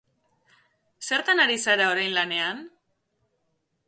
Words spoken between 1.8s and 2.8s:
orain lanean?